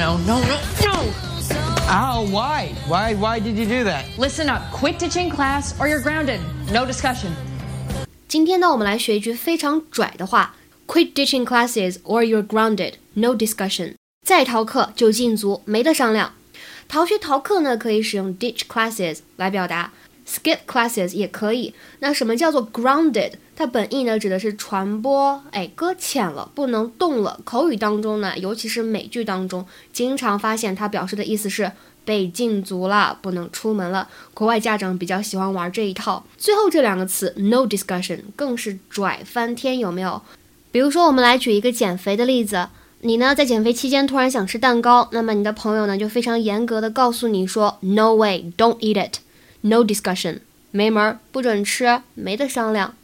[0.00, 1.12] no, no, no!
[1.88, 2.72] Ow, why?
[2.88, 4.06] Why why did you do that?
[4.16, 4.62] Listen up.
[4.72, 6.40] Quit ditching class or you're grounded.
[6.72, 7.32] No discussion.
[8.26, 10.54] 今天呢，我们来学一句非常拽的话：
[10.86, 12.94] Quit ditching classes or you're grounded.
[13.12, 13.96] No discussion.
[14.26, 16.32] 再逃课就禁足，没得商量。
[16.88, 19.92] 逃学逃课呢，可以使用 ditch classes 来表达。
[20.31, 21.73] skip classes 也可以。
[21.99, 23.33] 那什么叫做 grounded？
[23.55, 27.39] 它本意呢指的是船舶哎搁浅了，不能动了。
[27.43, 31.71] 口语当中呢，尤其是美剧当中，经常发现它表示的意思是
[32.03, 34.07] 被禁足了，不能出门了。
[34.33, 36.25] 国外家长比较喜欢玩这一套。
[36.37, 40.21] 最后这两个词 no discussion 更是拽翻天，有没有？
[40.71, 42.69] 比如说，我们来举一个减肥的例子。
[43.01, 49.17] 你呢在减肥期间突然想吃蛋糕，那么你的朋友呢就非常严格的告诉你说，No way，don't eat it。
[49.61, 50.39] No discussion，
[50.71, 52.95] 没门儿，不准吃，没得商量。